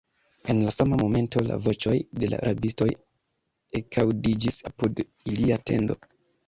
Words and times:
En 0.53 0.61
la 0.67 0.71
sama 0.75 0.97
momento 1.01 1.43
la 1.49 1.57
voĉoj 1.67 1.93
de 2.23 2.31
la 2.33 2.41
rabistoj 2.47 2.89
ekaŭdiĝis 3.83 4.63
apud 4.73 5.05
ilia 5.33 5.63
tendo. 5.73 6.03